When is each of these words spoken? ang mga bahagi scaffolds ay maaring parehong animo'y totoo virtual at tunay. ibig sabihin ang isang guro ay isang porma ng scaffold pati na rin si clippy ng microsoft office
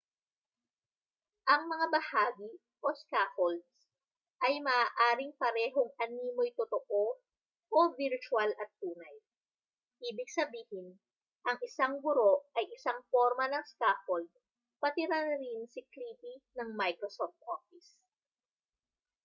ang 1.53 1.61
mga 1.73 1.87
bahagi 1.95 2.51
scaffolds 2.99 3.75
ay 4.45 4.55
maaring 4.67 5.29
parehong 5.41 5.91
animo'y 6.05 6.49
totoo 6.59 7.21
virtual 8.01 8.49
at 8.63 8.69
tunay. 8.81 9.15
ibig 10.09 10.25
sabihin 10.39 10.87
ang 11.47 11.57
isang 11.67 11.93
guro 12.03 12.31
ay 12.57 12.65
isang 12.75 12.99
porma 13.13 13.45
ng 13.53 13.61
scaffold 13.71 14.29
pati 14.81 15.03
na 15.11 15.19
rin 15.29 15.61
si 15.73 15.79
clippy 15.93 16.33
ng 16.57 16.69
microsoft 16.81 17.37
office 17.55 17.89